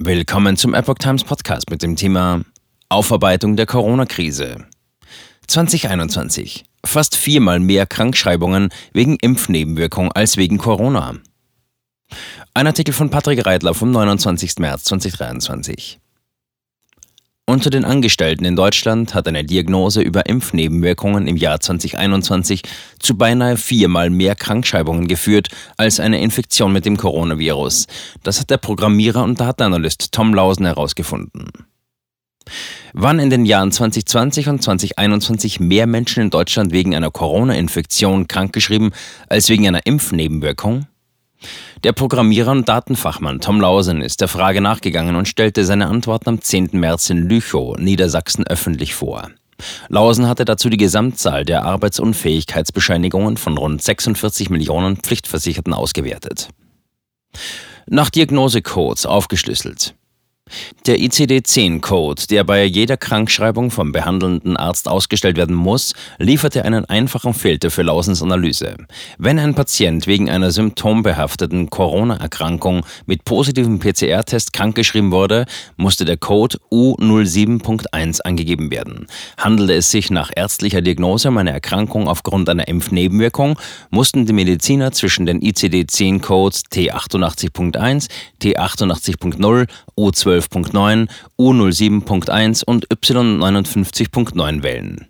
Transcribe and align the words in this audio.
Willkommen 0.00 0.56
zum 0.56 0.74
Epoch 0.74 0.98
Times 0.98 1.24
Podcast 1.24 1.70
mit 1.70 1.82
dem 1.82 1.96
Thema 1.96 2.42
Aufarbeitung 2.88 3.56
der 3.56 3.66
Corona-Krise. 3.66 4.64
2021. 5.48 6.64
Fast 6.86 7.16
viermal 7.16 7.58
mehr 7.58 7.84
Krankschreibungen 7.84 8.68
wegen 8.92 9.16
Impfnebenwirkung 9.16 10.12
als 10.12 10.36
wegen 10.36 10.56
Corona. 10.56 11.16
Ein 12.54 12.68
Artikel 12.68 12.94
von 12.94 13.10
Patrick 13.10 13.44
Reitler 13.44 13.74
vom 13.74 13.90
29. 13.90 14.58
März 14.60 14.84
2023. 14.84 15.98
Unter 17.48 17.70
den 17.70 17.86
Angestellten 17.86 18.44
in 18.44 18.56
Deutschland 18.56 19.14
hat 19.14 19.26
eine 19.26 19.42
Diagnose 19.42 20.02
über 20.02 20.26
Impfnebenwirkungen 20.26 21.26
im 21.26 21.38
Jahr 21.38 21.60
2021 21.60 22.60
zu 22.98 23.16
beinahe 23.16 23.56
viermal 23.56 24.10
mehr 24.10 24.34
Krankschreibungen 24.34 25.08
geführt 25.08 25.48
als 25.78 25.98
eine 25.98 26.20
Infektion 26.20 26.74
mit 26.74 26.84
dem 26.84 26.98
Coronavirus. 26.98 27.86
Das 28.22 28.38
hat 28.38 28.50
der 28.50 28.58
Programmierer 28.58 29.24
und 29.24 29.40
Datenanalyst 29.40 30.12
Tom 30.12 30.34
Lausen 30.34 30.66
herausgefunden. 30.66 31.48
Wann 32.92 33.18
in 33.18 33.30
den 33.30 33.46
Jahren 33.46 33.72
2020 33.72 34.50
und 34.50 34.62
2021 34.62 35.58
mehr 35.58 35.86
Menschen 35.86 36.24
in 36.24 36.28
Deutschland 36.28 36.72
wegen 36.72 36.94
einer 36.94 37.10
Corona-Infektion 37.10 38.28
krankgeschrieben 38.28 38.90
als 39.26 39.48
wegen 39.48 39.66
einer 39.66 39.86
Impfnebenwirkung? 39.86 40.86
Der 41.84 41.92
Programmierer 41.92 42.50
und 42.50 42.68
Datenfachmann 42.68 43.40
Tom 43.40 43.60
Lausen 43.60 44.02
ist 44.02 44.20
der 44.20 44.26
Frage 44.26 44.60
nachgegangen 44.60 45.14
und 45.14 45.28
stellte 45.28 45.64
seine 45.64 45.86
Antworten 45.86 46.28
am 46.28 46.40
10. 46.40 46.70
März 46.72 47.08
in 47.10 47.28
Lüchow, 47.28 47.78
Niedersachsen, 47.78 48.44
öffentlich 48.46 48.94
vor. 48.94 49.30
Lausen 49.88 50.26
hatte 50.26 50.44
dazu 50.44 50.70
die 50.70 50.76
Gesamtzahl 50.76 51.44
der 51.44 51.64
Arbeitsunfähigkeitsbescheinigungen 51.64 53.36
von 53.36 53.56
rund 53.56 53.80
46 53.80 54.50
Millionen 54.50 54.96
Pflichtversicherten 54.96 55.72
ausgewertet. 55.72 56.48
Nach 57.86 58.10
Diagnosecodes 58.10 59.06
aufgeschlüsselt. 59.06 59.94
Der 60.86 60.98
ICD-10-Code, 60.98 62.26
der 62.30 62.44
bei 62.44 62.64
jeder 62.64 62.96
Krankschreibung 62.96 63.70
vom 63.70 63.92
behandelnden 63.92 64.56
Arzt 64.56 64.88
ausgestellt 64.88 65.36
werden 65.36 65.54
muss, 65.56 65.94
lieferte 66.18 66.64
einen 66.64 66.84
einfachen 66.84 67.34
Filter 67.34 67.70
für 67.70 67.82
Lausens 67.82 68.22
Analyse. 68.22 68.76
Wenn 69.18 69.38
ein 69.38 69.54
Patient 69.54 70.06
wegen 70.06 70.30
einer 70.30 70.50
symptombehafteten 70.50 71.70
Corona-Erkrankung 71.70 72.84
mit 73.06 73.24
positivem 73.24 73.78
PCR-Test 73.78 74.52
krankgeschrieben 74.52 75.12
wurde, 75.12 75.46
musste 75.76 76.04
der 76.04 76.16
Code 76.16 76.58
U07.1 76.70 78.22
angegeben 78.22 78.70
werden. 78.70 79.06
Handelte 79.36 79.74
es 79.74 79.90
sich 79.90 80.10
nach 80.10 80.30
ärztlicher 80.34 80.82
Diagnose 80.82 81.28
um 81.28 81.38
eine 81.38 81.52
Erkrankung 81.52 82.08
aufgrund 82.08 82.48
einer 82.48 82.68
Impfnebenwirkung, 82.68 83.58
mussten 83.90 84.26
die 84.26 84.32
Mediziner 84.32 84.92
zwischen 84.92 85.26
den 85.26 85.40
ICD-10-Codes 85.40 86.64
T88.1, 86.72 88.08
T88.0, 88.40 89.68
U12 89.96 90.37
U12.9, 90.38 91.08
U07.1 91.38 92.64
und 92.64 92.88
Y59.9 92.88 94.62
wählen. 94.62 95.06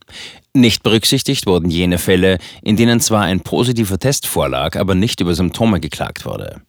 Nicht 0.55 0.83
berücksichtigt 0.83 1.47
wurden 1.47 1.71
jene 1.71 1.99
Fälle, 1.99 2.39
in 2.63 2.77
denen 2.77 3.01
zwar 3.01 3.23
ein 3.23 3.41
positiver 3.41 3.99
Test 3.99 4.27
vorlag, 4.27 4.77
aber 4.77 4.95
nicht 4.95 5.21
über 5.21 5.35
Symptome 5.35 5.81
geklagt 5.81 6.25
wurde. 6.25 6.63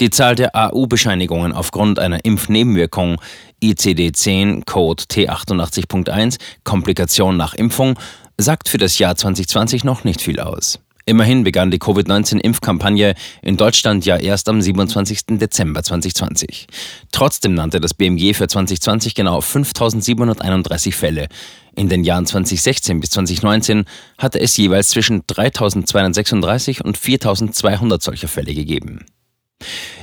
Die 0.00 0.10
Zahl 0.10 0.34
der 0.34 0.54
AU-Bescheinigungen 0.54 1.52
aufgrund 1.52 1.98
einer 1.98 2.22
Impfnebenwirkung 2.22 3.18
ICD-10 3.62 4.66
Code 4.66 5.04
T88.1 5.04 6.38
Komplikation 6.64 7.38
nach 7.38 7.54
Impfung 7.54 7.98
sagt 8.36 8.68
für 8.68 8.76
das 8.76 8.98
Jahr 8.98 9.16
2020 9.16 9.84
noch 9.84 10.04
nicht 10.04 10.20
viel 10.20 10.38
aus. 10.38 10.78
Immerhin 11.08 11.44
begann 11.44 11.70
die 11.70 11.78
Covid-19-Impfkampagne 11.78 13.14
in 13.40 13.56
Deutschland 13.56 14.04
ja 14.04 14.16
erst 14.16 14.48
am 14.48 14.60
27. 14.60 15.38
Dezember 15.38 15.82
2020. 15.82 16.66
Trotzdem 17.12 17.54
nannte 17.54 17.80
das 17.80 17.94
BMG 17.94 18.34
für 18.34 18.48
2020 18.48 19.14
genau 19.14 19.38
5.731 19.38 20.92
Fälle. 20.92 21.28
In 21.76 21.88
den 21.88 22.02
Jahren 22.04 22.26
2016 22.26 23.00
bis 23.00 23.10
2019 23.10 23.84
hatte 24.18 24.40
es 24.40 24.56
jeweils 24.56 24.88
zwischen 24.88 25.22
3.236 25.22 26.82
und 26.82 26.98
4.200 26.98 28.02
solcher 28.02 28.28
Fälle 28.28 28.52
gegeben. 28.52 29.06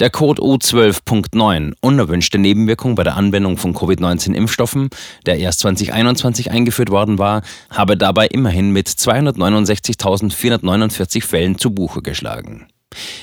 Der 0.00 0.10
Code 0.10 0.42
U12.9, 0.42 1.74
unerwünschte 1.80 2.38
Nebenwirkung 2.38 2.96
bei 2.96 3.04
der 3.04 3.16
Anwendung 3.16 3.58
von 3.58 3.74
Covid-19-Impfstoffen, 3.74 4.88
der 5.24 5.38
erst 5.38 5.60
2021 5.60 6.50
eingeführt 6.50 6.90
worden 6.90 7.18
war, 7.18 7.42
habe 7.70 7.96
dabei 7.96 8.26
immerhin 8.26 8.72
mit 8.72 8.88
269.449 8.88 11.24
Fällen 11.24 11.58
zu 11.58 11.70
Buche 11.70 12.02
geschlagen. 12.02 12.66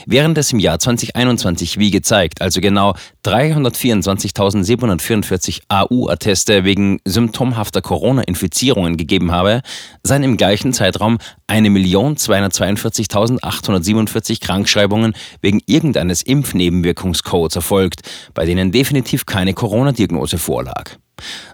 Während 0.05 0.37
es 0.37 0.53
im 0.53 0.59
Jahr 0.59 0.79
2021, 0.79 1.79
wie 1.79 1.91
gezeigt, 1.91 2.41
also 2.41 2.61
genau 2.61 2.93
324.744 3.25 5.63
AU-Atteste 5.67 6.63
wegen 6.63 6.99
symptomhafter 7.05 7.81
Corona-Infizierungen 7.81 8.95
gegeben 8.97 9.31
habe, 9.31 9.61
seien 10.03 10.23
im 10.23 10.37
gleichen 10.37 10.73
Zeitraum 10.73 11.17
1.242.847 11.47 14.41
Krankschreibungen 14.41 15.13
wegen 15.41 15.61
irgendeines 15.65 16.21
Impfnebenwirkungscodes 16.21 17.55
erfolgt, 17.55 18.01
bei 18.33 18.45
denen 18.45 18.71
definitiv 18.71 19.25
keine 19.25 19.53
Corona-Diagnose 19.53 20.37
vorlag. 20.37 20.91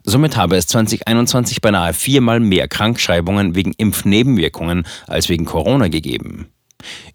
Somit 0.04 0.38
habe 0.38 0.56
es 0.56 0.68
2021 0.68 1.62
beinahe 1.62 1.94
viermal 1.94 2.40
mehr 2.40 2.68
Krankschreibungen 2.68 3.56
wegen 3.56 3.74
Impfnebenwirkungen 3.74 4.86
als 5.08 5.30
wegen 5.30 5.46
Corona 5.46 5.88
gegeben. 5.88 6.48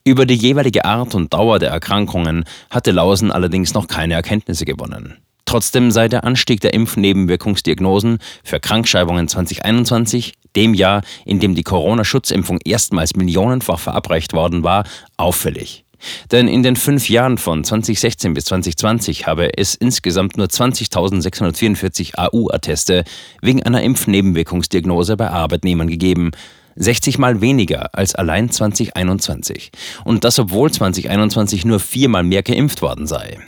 Über 0.04 0.26
die 0.26 0.34
jeweilige 0.34 0.84
Art 0.84 1.14
und 1.14 1.32
Dauer 1.32 1.58
der 1.58 1.70
Erkrankungen 1.70 2.44
hatte 2.70 2.90
Lausen 2.90 3.30
allerdings 3.30 3.74
noch 3.74 3.88
keine 3.88 4.14
Erkenntnisse 4.14 4.64
gewonnen. 4.64 5.18
Trotzdem 5.44 5.90
sei 5.90 6.08
der 6.08 6.24
Anstieg 6.24 6.60
der 6.60 6.72
Impfnebenwirkungsdiagnosen 6.72 8.18
für 8.42 8.58
Krankschreibungen 8.58 9.28
2021 9.28 10.34
dem 10.56 10.74
Jahr, 10.74 11.02
in 11.24 11.40
dem 11.40 11.54
die 11.54 11.62
Corona-Schutzimpfung 11.62 12.58
erstmals 12.64 13.16
millionenfach 13.16 13.78
verabreicht 13.78 14.32
worden 14.32 14.62
war, 14.62 14.84
auffällig. 15.16 15.84
Denn 16.30 16.48
in 16.48 16.62
den 16.62 16.76
fünf 16.76 17.08
Jahren 17.08 17.38
von 17.38 17.64
2016 17.64 18.34
bis 18.34 18.46
2020 18.46 19.26
habe 19.26 19.56
es 19.56 19.74
insgesamt 19.74 20.36
nur 20.36 20.46
20.644 20.46 22.16
AU-Atteste 22.16 23.04
wegen 23.40 23.62
einer 23.62 23.82
Impfnebenwirkungsdiagnose 23.82 25.16
bei 25.16 25.30
Arbeitnehmern 25.30 25.88
gegeben. 25.88 26.32
60 26.76 27.18
mal 27.18 27.40
weniger 27.40 27.94
als 27.94 28.14
allein 28.14 28.50
2021. 28.50 29.70
Und 30.04 30.24
das 30.24 30.38
obwohl 30.38 30.70
2021 30.70 31.64
nur 31.64 31.80
viermal 31.80 32.22
mehr 32.22 32.42
geimpft 32.42 32.82
worden 32.82 33.06
sei. 33.06 33.38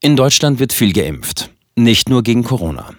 In 0.00 0.16
Deutschland 0.16 0.58
wird 0.58 0.72
viel 0.72 0.92
geimpft. 0.92 1.50
Nicht 1.76 2.08
nur 2.08 2.22
gegen 2.22 2.44
Corona. 2.44 2.90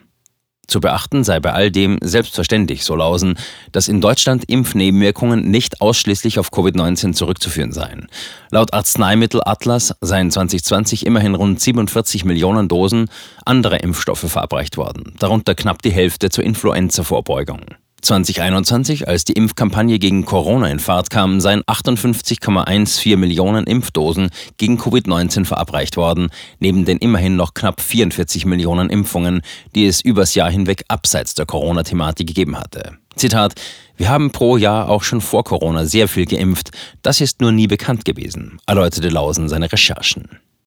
Zu 0.70 0.82
beachten 0.82 1.24
sei 1.24 1.40
bei 1.40 1.52
all 1.52 1.72
dem 1.72 1.98
selbstverständlich, 2.00 2.84
so 2.84 2.96
Lausen, 2.96 3.40
dass 3.72 3.88
in 3.88 4.02
Deutschland 4.02 4.46
Impfnebenwirkungen 4.48 5.50
nicht 5.50 5.82
ausschließlich 5.82 6.38
auf 6.38 6.52
Covid-19 6.52 7.14
zurückzuführen 7.14 7.72
seien. 7.72 8.08
Laut 8.52 8.72
Arzneimittelatlas 8.72 9.96
seien 10.02 10.30
2020 10.30 11.08
immerhin 11.08 11.34
rund 11.34 11.60
47 11.60 12.24
Millionen 12.24 12.68
Dosen 12.68 13.10
anderer 13.46 13.84
Impfstoffe 13.84 14.30
verabreicht 14.30 14.78
worden, 14.78 15.16
darunter 15.18 15.56
knapp 15.56 15.82
die 15.82 15.92
Hälfte 15.92 16.30
zur 16.30 16.44
Influenza-Vorbeugung. 16.44 17.62
2021, 18.02 19.08
als 19.08 19.26
die 19.26 19.34
Impfkampagne 19.34 20.00
gegen 20.00 20.26
Corona 20.26 20.68
in 20.68 20.80
Fahrt 20.80 21.10
kam, 21.10 21.40
seien 21.42 21.64
58,14 21.64 23.18
Millionen 23.18 23.66
Impfdosen 23.66 24.30
gegen 24.58 24.80
Covid-19 24.80 25.46
verabreicht 25.46 25.98
worden, 25.98 26.30
neben 26.60 26.86
den 26.86 26.98
immerhin 26.98 27.36
noch 27.36 27.54
knapp 27.54 27.82
44 27.82 28.46
Millionen 28.46 28.90
Impfungen, 28.90 29.42
die 29.76 29.86
es 29.86 30.02
übers 30.02 30.36
Jahr 30.36 30.52
hinweg 30.52 30.84
abseits 30.88 31.34
der 31.34 31.46
Corona-Thematik 31.46 32.28
gegeben 32.28 32.58
hatte. 32.58 32.98
Zitat: 33.16 33.56
Wir 33.98 34.10
haben 34.10 34.32
pro 34.32 34.58
Jahr 34.58 34.90
auch 34.90 35.04
schon 35.04 35.22
vor 35.22 35.44
Corona 35.44 35.86
sehr 35.86 36.08
viel 36.08 36.26
geimpft. 36.26 36.72
Das 37.02 37.22
ist 37.22 37.42
nur 37.42 37.52
nie 37.52 37.68
bekannt 37.68 38.06
gewesen, 38.06 38.60
erläuterte 38.66 39.10
Lausen 39.10 39.50
seine 39.50 39.72
Recherchen. 39.72 40.40